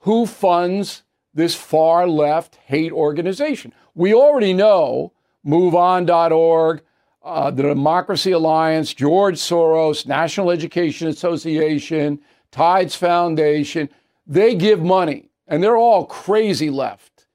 [0.00, 3.72] who funds this far left hate organization.
[3.94, 5.12] We already know
[5.46, 6.82] MoveOn.org,
[7.22, 13.88] uh, the Democracy Alliance, George Soros, National Education Association, Tides Foundation,
[14.26, 17.26] they give money, and they're all crazy left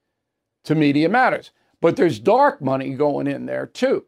[0.63, 1.51] to Media Matters.
[1.79, 4.05] But there's dark money going in there too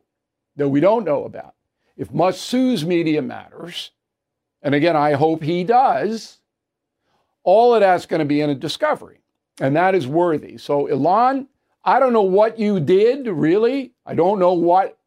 [0.56, 1.56] that we don't know about.
[1.98, 3.92] If Musk sues Media Matters,
[4.62, 6.40] and again, I hope he does,
[7.44, 9.22] all of that's going to be in a discovery,
[9.60, 10.58] and that is worthy.
[10.58, 11.48] So, Elon,
[11.84, 13.93] I don't know what you did, really.
[14.06, 14.98] I don't know what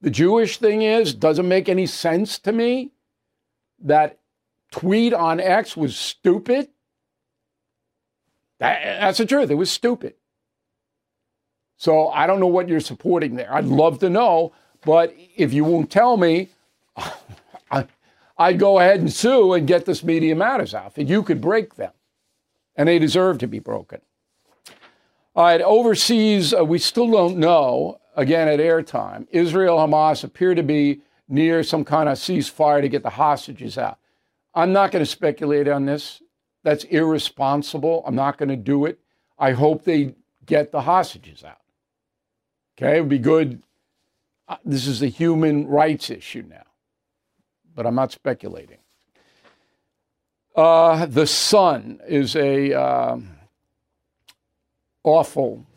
[0.00, 1.14] the Jewish thing is.
[1.14, 2.90] Doesn't make any sense to me.
[3.80, 4.18] That
[4.70, 6.68] tweet on X was stupid.
[8.58, 9.50] That, that's the truth.
[9.50, 10.14] It was stupid.
[11.76, 13.52] So I don't know what you're supporting there.
[13.54, 14.52] I'd love to know,
[14.84, 16.48] but if you won't tell me,
[17.70, 17.86] I,
[18.38, 21.06] would go ahead and sue and get this Media Matters outfit.
[21.06, 21.92] You could break them,
[22.74, 24.00] and they deserve to be broken.
[25.36, 28.00] All right, overseas, uh, we still don't know.
[28.18, 33.04] Again, at airtime, Israel Hamas appear to be near some kind of ceasefire to get
[33.04, 33.98] the hostages out.
[34.52, 36.20] I'm not going to speculate on this.
[36.64, 38.02] That's irresponsible.
[38.04, 38.98] I'm not going to do it.
[39.38, 41.60] I hope they get the hostages out.
[42.76, 43.62] Okay, it would be good.
[44.48, 46.66] Uh, this is a human rights issue now,
[47.72, 48.78] but I'm not speculating.
[50.56, 53.18] Uh, the Sun is a uh,
[55.04, 55.67] awful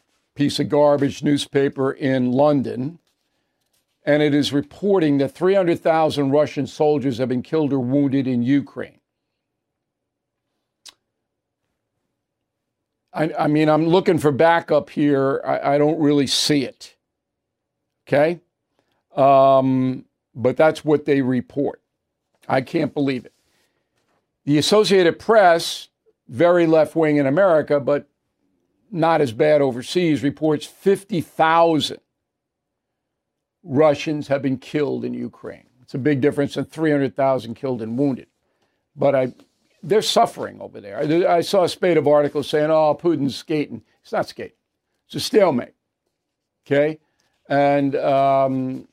[0.42, 2.98] piece of garbage newspaper in London,
[4.04, 8.98] and it is reporting that 300,000 Russian soldiers have been killed or wounded in Ukraine.
[13.14, 15.44] I, I mean, I'm looking for backup here.
[15.46, 16.96] I, I don't really see it.
[18.08, 18.40] Okay?
[19.16, 21.84] Um, but that's what they report.
[22.50, 23.34] I can't believe it.
[24.46, 25.90] The Associated Press,
[26.28, 28.08] very left wing in America, but
[28.92, 31.98] not as bad overseas, reports 50,000
[33.64, 35.68] Russians have been killed in Ukraine.
[35.82, 38.28] It's a big difference than 300,000 killed and wounded.
[38.96, 39.34] But I,
[39.84, 41.00] they're suffering over there.
[41.00, 43.84] I, I saw a spate of articles saying, oh, Putin's skating.
[44.02, 44.58] It's not skating,
[45.06, 45.76] it's a stalemate.
[46.66, 47.00] Okay?
[47.50, 48.88] And um,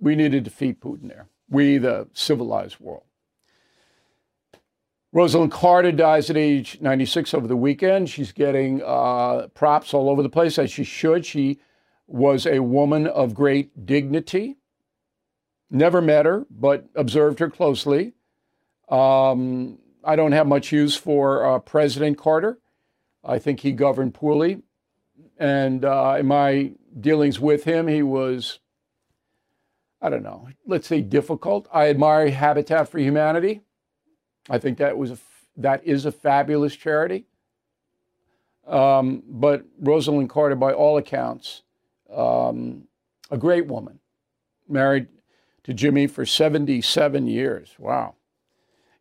[0.00, 1.28] we need to defeat Putin there.
[1.48, 3.04] We, the civilized world.
[5.14, 8.08] Rosalynn Carter dies at age 96 over the weekend.
[8.08, 11.26] She's getting uh, props all over the place, as she should.
[11.26, 11.58] She
[12.06, 14.56] was a woman of great dignity.
[15.68, 18.12] Never met her, but observed her closely.
[18.88, 22.58] Um, I don't have much use for uh, President Carter.
[23.24, 24.62] I think he governed poorly.
[25.38, 28.60] And uh, in my dealings with him, he was,
[30.00, 31.68] I don't know, let's say difficult.
[31.72, 33.62] I admire Habitat for Humanity.
[34.48, 35.18] I think that was a,
[35.56, 37.26] that is a fabulous charity.
[38.66, 41.62] Um, but Rosalynn Carter, by all accounts,
[42.14, 42.84] um,
[43.30, 43.98] a great woman,
[44.68, 45.08] married
[45.64, 47.74] to Jimmy for 77 years.
[47.78, 48.14] Wow.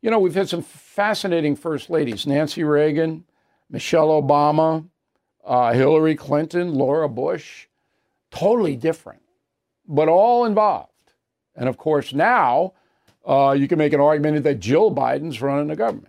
[0.01, 3.25] You know, we've had some fascinating first ladies Nancy Reagan,
[3.69, 4.87] Michelle Obama,
[5.45, 7.67] uh, Hillary Clinton, Laura Bush.
[8.31, 9.21] Totally different,
[9.87, 10.89] but all involved.
[11.55, 12.73] And of course, now
[13.25, 16.08] uh, you can make an argument that Jill Biden's running the government.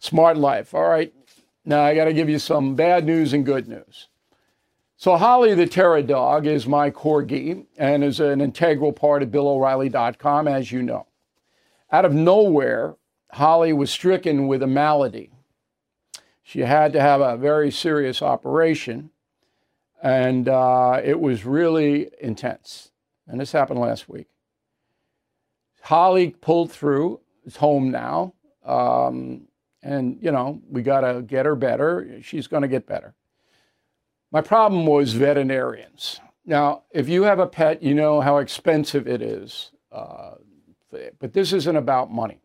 [0.00, 0.74] Smart life.
[0.74, 1.14] All right.
[1.64, 4.08] Now I got to give you some bad news and good news.
[4.96, 10.48] So, Holly the Terror Dog is my corgi and is an integral part of BillO'Reilly.com,
[10.48, 11.06] as you know.
[11.92, 12.96] Out of nowhere,
[13.32, 15.30] Holly was stricken with a malady.
[16.42, 19.10] She had to have a very serious operation,
[20.02, 22.90] and uh, it was really intense.
[23.26, 24.28] And this happened last week.
[25.82, 28.34] Holly pulled through, is home now.
[28.64, 29.48] Um,
[29.82, 32.20] and, you know, we got to get her better.
[32.22, 33.14] She's going to get better.
[34.30, 36.20] My problem was veterinarians.
[36.44, 39.72] Now, if you have a pet, you know how expensive it is.
[39.90, 40.32] Uh,
[41.18, 42.40] but this isn't about money.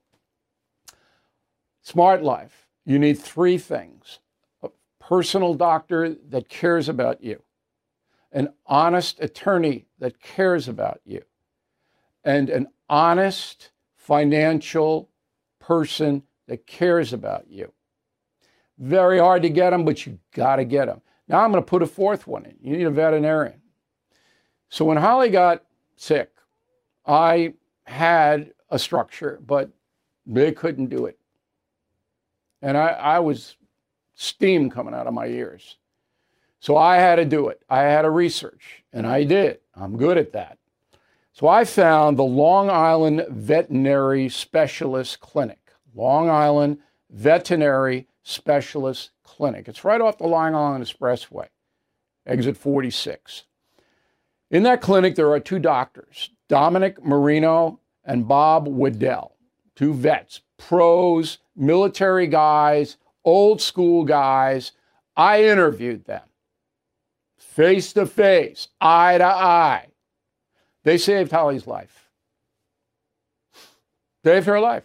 [1.82, 4.20] Smart life, you need three things
[4.64, 4.70] a
[5.00, 7.42] personal doctor that cares about you,
[8.32, 11.24] an honest attorney that cares about you,
[12.24, 15.10] and an honest financial
[15.60, 17.72] person that cares about you.
[18.78, 21.02] Very hard to get them, but you got to get them.
[21.28, 22.56] Now I'm going to put a fourth one in.
[22.62, 23.62] You need a veterinarian.
[24.70, 25.64] So when Holly got
[25.96, 26.32] sick,
[27.06, 27.54] I
[27.86, 29.70] had a structure, but
[30.26, 31.18] they couldn't do it.
[32.62, 33.58] And I, I was
[34.16, 35.78] steam coming out of my ears.
[36.60, 37.62] So I had to do it.
[37.70, 39.60] I had to research, and I did.
[39.76, 40.58] I'm good at that.
[41.32, 45.60] So I found the Long Island Veterinary Specialist Clinic.
[45.96, 46.80] Long Island
[47.10, 49.68] Veterinary Specialist Clinic.
[49.68, 51.48] It's right off the Long Island Expressway,
[52.26, 53.44] exit 46.
[54.52, 59.36] In that clinic, there are two doctors, Dominic Marino and Bob Waddell,
[59.76, 64.72] two vets, pros, military guys, old school guys.
[65.18, 66.24] I interviewed them
[67.56, 69.88] face to face, eye to eye.
[70.84, 72.10] They saved Holly's life.
[74.26, 74.84] Saved her life,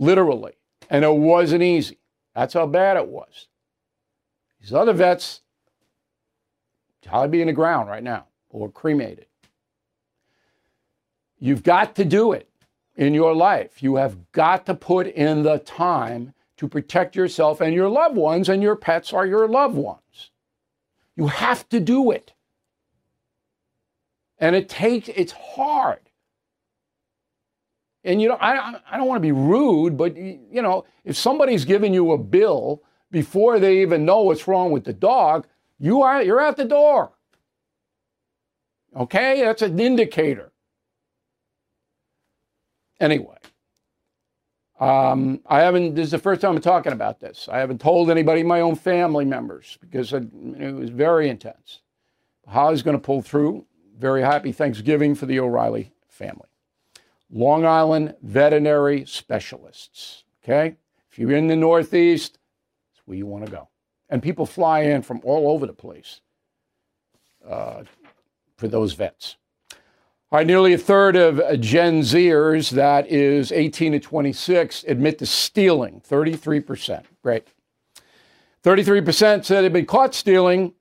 [0.00, 0.54] literally.
[0.88, 1.98] And it wasn't easy.
[2.34, 3.46] That's how bad it was.
[4.60, 5.42] These other vets,
[7.06, 9.26] probably be in the ground right now or cremated.
[11.38, 12.48] You've got to do it
[12.96, 13.82] in your life.
[13.82, 18.50] You have got to put in the time to protect yourself and your loved ones,
[18.50, 20.30] and your pets are your loved ones.
[21.16, 22.34] You have to do it.
[24.38, 26.09] And it takes, it's hard.
[28.04, 31.64] And you know, I, I don't want to be rude, but you know, if somebody's
[31.64, 35.46] giving you a bill before they even know what's wrong with the dog,
[35.78, 37.12] you are you're at the door.
[38.96, 40.52] Okay, that's an indicator.
[42.98, 43.36] Anyway,
[44.78, 45.94] um, I haven't.
[45.94, 47.48] This is the first time I'm talking about this.
[47.50, 50.24] I haven't told anybody, my own family members, because it,
[50.58, 51.80] it was very intense.
[52.46, 53.66] Holly's going to pull through.
[53.98, 56.49] Very happy Thanksgiving for the O'Reilly family.
[57.32, 60.24] Long Island veterinary specialists.
[60.42, 60.76] Okay,
[61.10, 62.38] if you're in the Northeast,
[62.92, 63.68] it's where you want to go.
[64.08, 66.20] And people fly in from all over the place
[67.48, 67.84] uh,
[68.56, 69.36] for those vets.
[70.32, 75.26] All right, nearly a third of Gen Zers, that is 18 to 26, admit to
[75.26, 77.04] stealing, 33%.
[77.22, 77.48] Great.
[78.62, 80.74] 33% said they've been caught stealing.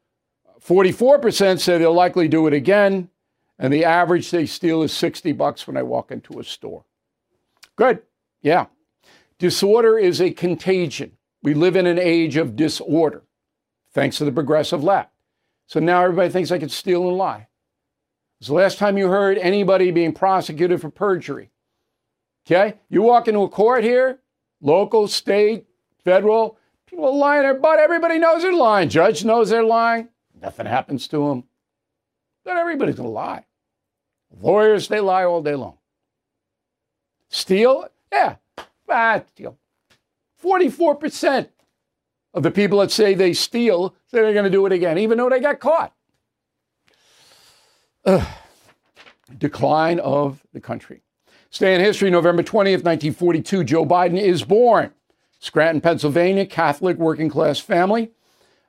[0.64, 3.10] 44% say they'll likely do it again.
[3.60, 6.86] And the average they steal is 60 bucks when I walk into a store.
[7.76, 8.02] Good.
[8.42, 8.68] Yeah.
[9.38, 11.18] Disorder is a contagion.
[11.44, 13.24] We live in an age of disorder,
[13.94, 15.12] thanks to the progressive left.
[15.68, 17.48] So now everybody thinks I can steal and lie.
[18.40, 21.52] It's the last time you heard anybody being prosecuted for perjury.
[22.48, 22.76] Okay?
[22.90, 24.20] You walk into a court here,
[24.62, 25.66] local, state,
[26.04, 26.58] federal,
[26.88, 27.80] people are lying their butt.
[27.80, 28.90] Everybody knows they're lying.
[28.90, 30.10] Judge knows they're lying.
[30.42, 31.44] Nothing happens to them.
[32.46, 33.46] Not everybody's going to lie.
[34.42, 35.78] Lawyers, they lie all day long.
[37.30, 37.88] Steal?
[38.12, 38.36] Yeah.
[38.90, 39.58] Ah, steal.
[40.44, 41.50] 44%
[42.34, 45.18] of the people that say they steal say they're going to do it again, even
[45.18, 45.94] though they got caught.
[48.06, 48.26] Ugh.
[49.38, 51.02] Decline of the country.
[51.52, 54.92] Stay in history, November 20th, 1942, Joe Biden is born.
[55.40, 58.12] Scranton, Pennsylvania, Catholic working class family.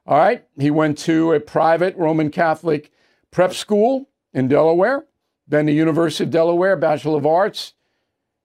[0.06, 2.90] All right, he went to a private Roman Catholic
[3.30, 5.04] prep school in Delaware,
[5.50, 7.74] then the University of Delaware, Bachelor of Arts,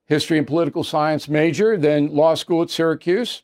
[0.05, 3.43] History and Political Science major, then law school at Syracuse.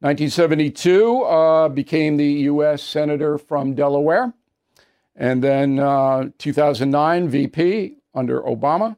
[0.00, 2.82] 1972, uh, became the U.S.
[2.82, 4.34] Senator from Delaware.
[5.14, 8.96] And then uh, 2009, VP under Obama.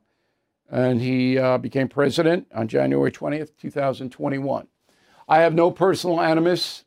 [0.71, 4.67] And he uh, became president on January 20th, 2021.
[5.29, 6.85] I have no personal animus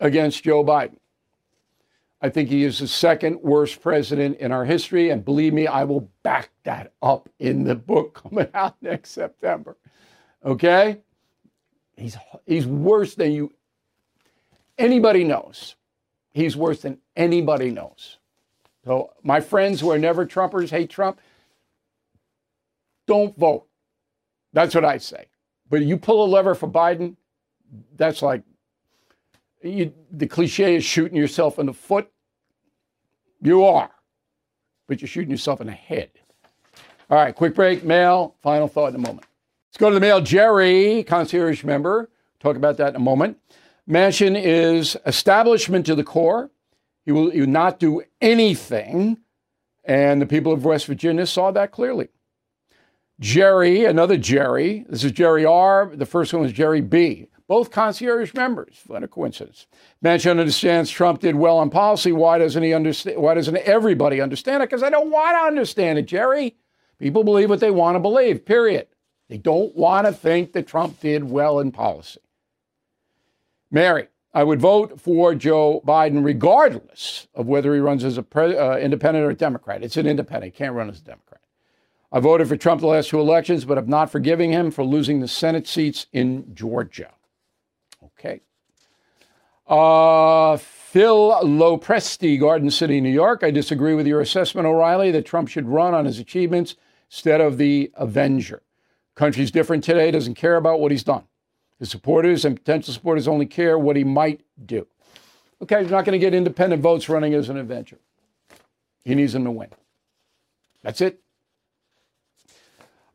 [0.00, 0.98] against Joe Biden.
[2.20, 5.10] I think he is the second worst president in our history.
[5.10, 9.76] And believe me, I will back that up in the book coming out next September.
[10.44, 10.98] Okay?
[11.96, 13.52] He's, he's worse than you,
[14.78, 15.76] anybody knows.
[16.32, 18.18] He's worse than anybody knows.
[18.84, 21.18] So, my friends who are never Trumpers, hate Trump,
[23.06, 23.66] don't vote.
[24.52, 25.26] That's what I say.
[25.68, 27.16] But you pull a lever for Biden,
[27.96, 28.42] that's like
[29.70, 32.10] you, the cliche is shooting yourself in the foot.
[33.42, 33.90] You are,
[34.86, 36.10] but you're shooting yourself in the head.
[37.08, 37.84] All right, quick break.
[37.84, 38.34] Mail.
[38.42, 39.26] Final thought in a moment.
[39.68, 40.20] Let's go to the mail.
[40.20, 42.10] Jerry, concierge member.
[42.40, 43.38] Talk about that in a moment.
[43.88, 46.50] Manchin is establishment to the core.
[47.04, 49.18] He will, he will not do anything.
[49.84, 52.08] And the people of West Virginia saw that clearly.
[53.18, 54.84] Jerry, another Jerry.
[54.88, 55.90] This is Jerry R.
[55.94, 58.80] The first one was Jerry B both concierge members.
[58.86, 59.66] What a coincidence.
[60.04, 62.12] Manchin understands Trump did well on policy.
[62.12, 63.18] Why doesn't he understand?
[63.18, 64.70] Why doesn't everybody understand it?
[64.70, 66.56] Because I don't want to understand it, Jerry.
[66.98, 68.88] People believe what they want to believe, period.
[69.28, 72.20] They don't want to think that Trump did well in policy.
[73.70, 78.56] Mary, I would vote for Joe Biden regardless of whether he runs as a pre-
[78.56, 79.82] uh, independent or a Democrat.
[79.82, 80.54] It's an independent.
[80.54, 81.25] Can't run as a Democrat.
[82.12, 85.20] I voted for Trump the last two elections, but I'm not forgiving him for losing
[85.20, 87.12] the Senate seats in Georgia.
[88.04, 88.40] Okay.
[89.66, 93.42] Uh, Phil Lopresti, Garden City, New York.
[93.42, 96.76] I disagree with your assessment, O'Reilly, that Trump should run on his achievements
[97.10, 98.62] instead of the Avenger.
[99.14, 101.24] Country's different today, doesn't care about what he's done.
[101.78, 104.86] His supporters and potential supporters only care what he might do.
[105.60, 107.98] Okay, he's not going to get independent votes running as an Avenger.
[109.04, 109.68] He needs them to win.
[110.82, 111.20] That's it.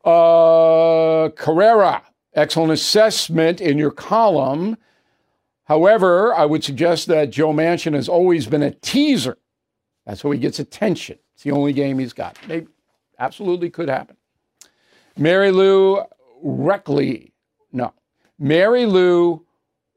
[0.04, 4.78] Uh, Carrera, Excellent assessment in your column.
[5.66, 9.38] However, I would suggest that Joe Manchin has always been a teaser.
[10.06, 11.20] That's how he gets attention.
[11.34, 12.38] It's the only game he's got.
[12.48, 12.68] Maybe,
[13.20, 14.16] absolutely could happen.
[15.18, 16.04] Mary Lou
[16.42, 17.34] Reckley.
[17.74, 17.94] No.
[18.40, 19.46] Mary Lou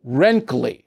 [0.07, 0.85] Renkley.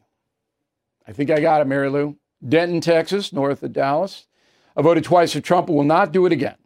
[1.07, 2.17] I think I got it, Mary Lou.
[2.47, 4.27] Denton, Texas, north of Dallas.
[4.75, 6.57] I voted twice for Trump, but will not do it again.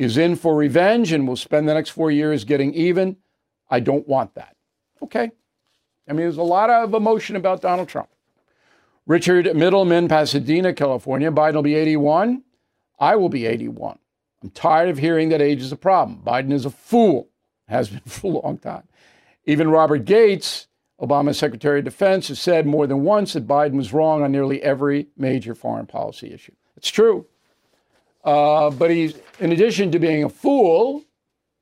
[0.00, 3.18] Is in for revenge and will spend the next four years getting even.
[3.68, 4.56] I don't want that.
[5.02, 5.30] Okay.
[6.08, 8.08] I mean, there's a lot of emotion about Donald Trump.
[9.06, 11.30] Richard Middleman, Pasadena, California.
[11.30, 12.42] Biden will be 81.
[12.98, 13.98] I will be 81.
[14.42, 16.22] I'm tired of hearing that age is a problem.
[16.24, 17.28] Biden is a fool,
[17.68, 18.84] has been for a long time.
[19.44, 20.66] Even Robert Gates,
[20.98, 24.62] Obama's Secretary of Defense, has said more than once that Biden was wrong on nearly
[24.62, 26.54] every major foreign policy issue.
[26.78, 27.26] It's true.
[28.24, 31.04] Uh, but he's, in addition to being a fool,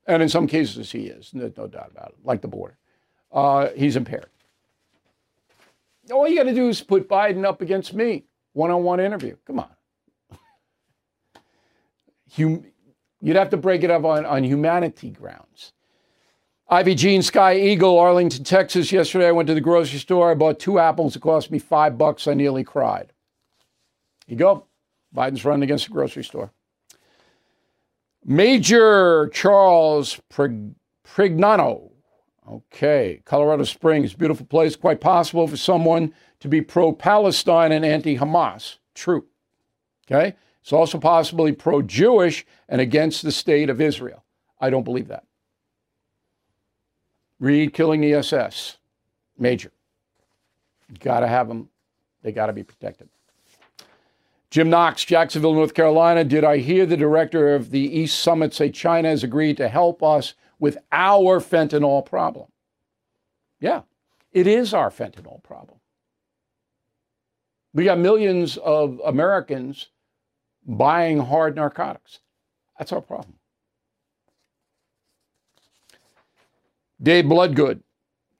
[0.06, 2.76] and in some cases he is, no, no doubt about it, like the border,
[3.32, 4.30] uh, he's impaired.
[6.11, 9.36] All you got to do is put Biden up against me, one on one interview.
[9.46, 9.70] Come on.
[12.34, 12.64] hum,
[13.20, 15.72] you'd have to break it up on, on humanity grounds.
[16.70, 18.92] Ivy Jean Sky Eagle, Arlington, Texas.
[18.92, 20.30] Yesterday I went to the grocery store.
[20.30, 21.16] I bought two apples.
[21.16, 22.26] It cost me five bucks.
[22.26, 23.12] I nearly cried.
[24.26, 24.66] you go.
[25.14, 26.52] Biden's running against the grocery store.
[28.24, 31.90] Major Charles Prignano.
[32.50, 33.22] Okay.
[33.24, 34.76] Colorado Springs, beautiful place.
[34.76, 38.78] Quite possible for someone to be pro Palestine and anti Hamas.
[38.94, 39.26] True.
[40.11, 40.34] Okay.
[40.61, 44.24] It's also possibly pro Jewish and against the state of Israel.
[44.61, 45.24] I don't believe that.
[47.40, 48.76] Read killing the SS.
[49.38, 49.70] Major.
[51.00, 51.68] Got to have them.
[52.22, 53.09] They got to be protected.
[54.51, 56.24] Jim Knox, Jacksonville, North Carolina.
[56.24, 60.03] Did I hear the director of the East Summit say China has agreed to help
[60.03, 62.46] us with our fentanyl problem?
[63.61, 63.82] Yeah,
[64.32, 65.78] it is our fentanyl problem.
[67.74, 69.90] We got millions of Americans
[70.66, 72.20] buying hard narcotics.
[72.78, 73.34] That's our problem.
[77.01, 77.82] Dave Bloodgood,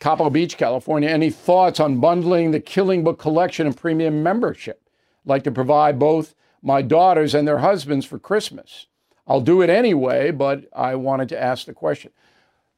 [0.01, 1.09] Capo Beach, California.
[1.09, 4.88] Any thoughts on bundling the Killing Book collection and premium membership?
[5.29, 8.87] Like to provide both my daughters and their husbands for Christmas.
[9.27, 12.11] I'll do it anyway, but I wanted to ask the question.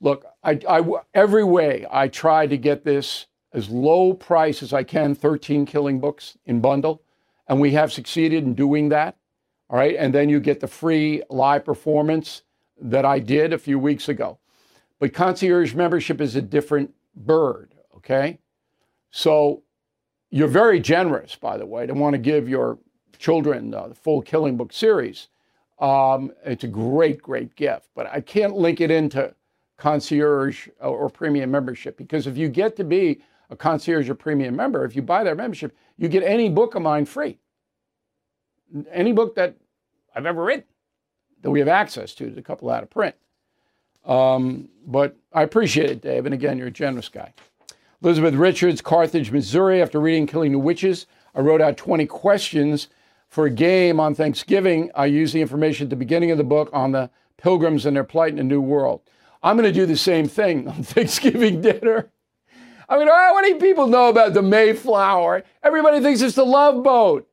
[0.00, 0.82] Look, I, I,
[1.14, 6.00] every way I try to get this as low price as I can 13 killing
[6.00, 7.02] books in bundle,
[7.46, 9.16] and we have succeeded in doing that.
[9.68, 9.94] All right.
[9.96, 12.42] And then you get the free live performance
[12.80, 14.38] that I did a few weeks ago.
[14.98, 17.74] But concierge membership is a different bird.
[17.96, 18.40] Okay.
[19.10, 19.62] So
[20.30, 22.78] you're very generous, by the way, to want to give your
[23.18, 25.28] children uh, the full Killing Book series.
[25.78, 27.88] Um, it's a great, great gift.
[27.94, 29.34] But I can't link it into
[29.76, 34.84] concierge or premium membership because if you get to be a concierge or premium member,
[34.84, 37.38] if you buy their membership, you get any book of mine free
[38.90, 39.56] any book that
[40.14, 40.64] I've ever written
[41.42, 42.34] that we have access to.
[42.36, 43.14] A couple out of print.
[44.04, 46.26] Um, but I appreciate it, Dave.
[46.26, 47.32] And again, you're a generous guy.
[48.02, 49.82] Elizabeth Richards, Carthage, Missouri.
[49.82, 52.88] After reading Killing the Witches, I wrote out 20 questions
[53.28, 54.90] for a game on Thanksgiving.
[54.94, 58.04] I used the information at the beginning of the book on the pilgrims and their
[58.04, 59.02] plight in a new world.
[59.42, 62.10] I'm going to do the same thing on Thanksgiving dinner.
[62.88, 65.44] I mean, how many people know about the Mayflower?
[65.62, 67.28] Everybody thinks it's the love boat.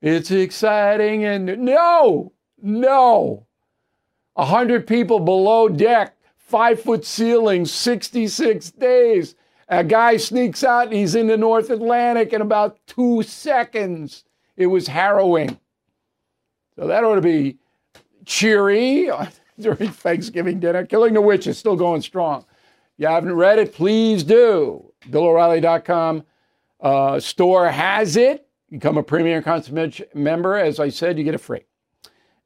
[0.00, 3.46] It's exciting and no, no.
[4.34, 9.34] A hundred people below deck, five foot ceiling, 66 days.
[9.68, 14.24] A guy sneaks out and he's in the North Atlantic in about two seconds.
[14.56, 15.58] It was harrowing.
[16.76, 17.58] So that ought to be
[18.24, 19.10] cheery
[19.60, 20.86] during Thanksgiving dinner.
[20.86, 22.40] Killing the Witches still going strong.
[22.40, 22.46] If
[22.98, 24.92] You haven't read it, please do.
[25.10, 26.24] BillO'Reilly.com
[26.80, 28.46] uh, store has it.
[28.70, 30.56] Become a Premier Consummate member.
[30.56, 31.64] As I said, you get it free.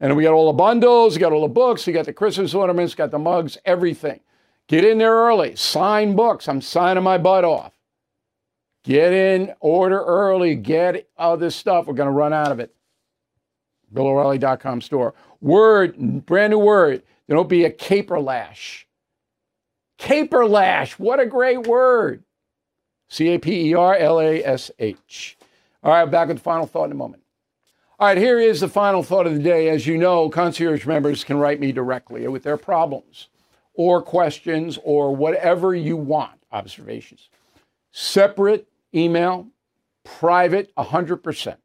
[0.01, 2.55] And we got all the bundles, you got all the books, you got the Christmas
[2.55, 4.21] ornaments, got the mugs, everything.
[4.71, 5.57] Get in there early.
[5.57, 6.47] Sign books.
[6.47, 7.73] I'm signing my butt off.
[8.85, 11.87] Get in, order early, get all this stuff.
[11.87, 12.73] We're going to run out of it.
[13.93, 15.15] BillO'Reilly.com store.
[15.41, 17.03] Word, brand new word.
[17.27, 18.87] There don't be a caper lash.
[19.99, 21.01] Caper lash.
[21.01, 22.23] What a great word.
[23.09, 25.37] C A P E R L A S H.
[25.83, 27.25] All right, back with the final thought in a moment.
[27.99, 29.69] All right, here is the final thought of the day.
[29.69, 33.30] As you know, concierge members can write me directly with their problems
[33.81, 37.31] or questions or whatever you want, observations.
[37.93, 39.49] Separate email,
[40.05, 41.57] private, 100%.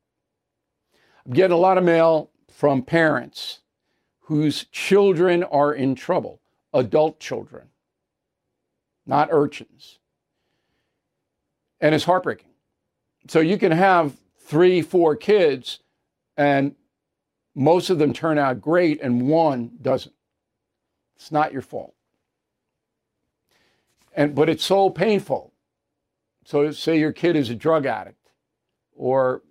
[1.26, 3.60] I'm getting a lot of mail from parents
[4.22, 6.40] whose children are in trouble,
[6.74, 7.68] adult children.
[9.06, 10.00] not urchins.
[11.82, 12.50] And it's heartbreaking.
[13.28, 15.80] So you can have three, four kids,
[16.38, 16.76] and
[17.56, 20.16] most of them turn out great, and one doesn't.
[21.18, 21.94] It's not your fault.
[24.16, 25.54] And but it's so painful.
[26.46, 28.32] So say your kid is a drug addict
[28.96, 29.42] or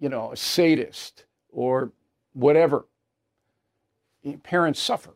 [0.00, 1.92] you know, a sadist or
[2.32, 2.86] whatever.
[4.42, 5.14] Parents suffer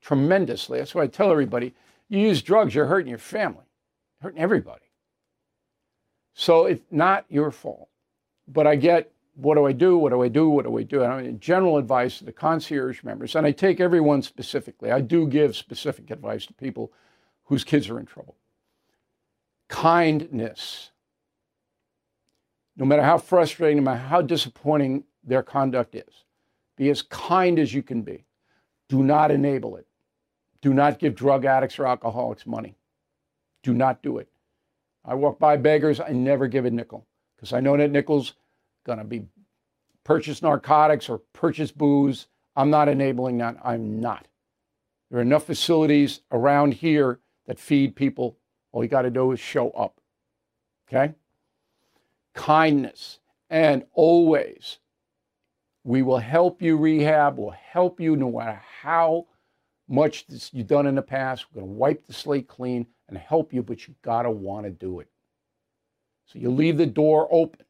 [0.00, 0.78] tremendously.
[0.78, 1.74] That's why I tell everybody,
[2.08, 3.64] you use drugs, you're hurting your family,
[4.20, 4.84] hurting everybody.
[6.34, 7.88] So it's not your fault.
[8.46, 9.98] But I get what do I do?
[9.98, 10.48] What do I do?
[10.48, 11.02] What do I do?
[11.02, 14.90] And I mean, general advice to the concierge members, and I take everyone specifically.
[14.90, 16.92] I do give specific advice to people
[17.48, 18.36] whose kids are in trouble.
[19.68, 20.90] Kindness.
[22.76, 26.24] No matter how frustrating, no matter how disappointing their conduct is,
[26.76, 28.24] be as kind as you can be.
[28.88, 29.86] Do not enable it.
[30.60, 32.76] Do not give drug addicts or alcoholics money.
[33.62, 34.28] Do not do it.
[35.04, 38.34] I walk by beggars, I never give a nickel because I know that nickel's
[38.84, 39.26] going to be
[40.04, 42.26] purchase narcotics or purchase booze.
[42.56, 43.56] I'm not enabling that.
[43.64, 44.26] I'm not.
[45.10, 48.36] There are enough facilities around here that feed people.
[48.70, 50.00] All you got to do is show up.
[50.88, 51.14] Okay?
[52.34, 53.18] Kindness.
[53.50, 54.78] And always,
[55.82, 59.26] we will help you rehab, we'll help you no matter how
[59.88, 61.46] much you've done in the past.
[61.50, 64.66] We're going to wipe the slate clean and help you, but you got to want
[64.66, 65.08] to do it.
[66.26, 67.64] So you leave the door open.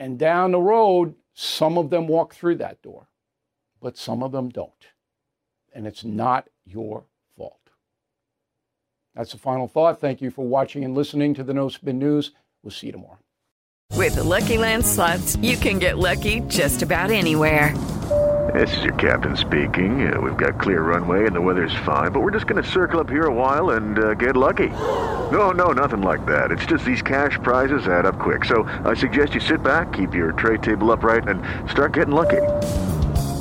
[0.00, 3.06] And down the road, some of them walk through that door,
[3.80, 4.72] but some of them don't.
[5.72, 7.04] And it's not your.
[9.14, 10.00] That's the final thought.
[10.00, 12.32] Thank you for watching and listening to the No Spin News.
[12.62, 13.18] We'll see you tomorrow.
[13.94, 17.76] With the Lucky Land slots, you can get lucky just about anywhere.
[18.54, 20.12] This is your captain speaking.
[20.12, 23.00] Uh, we've got clear runway and the weather's fine, but we're just going to circle
[23.00, 24.68] up here a while and uh, get lucky.
[24.68, 26.50] No, no, nothing like that.
[26.50, 28.44] It's just these cash prizes add up quick.
[28.44, 32.42] So I suggest you sit back, keep your tray table upright, and start getting lucky.